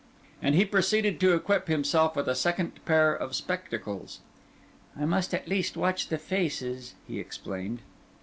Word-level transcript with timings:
And 0.41 0.55
he 0.55 0.65
proceeded 0.65 1.19
to 1.19 1.35
equip 1.35 1.67
himself 1.67 2.15
with 2.15 2.27
a 2.27 2.33
second 2.33 2.83
pair 2.85 3.13
of 3.13 3.35
spectacles. 3.35 4.21
"I 4.99 5.05
must 5.05 5.31
at 5.31 5.47
least 5.47 5.77
watch 5.77 6.07
the 6.07 6.17
faces," 6.17 6.95
he 7.07 7.19
explained. 7.19 7.83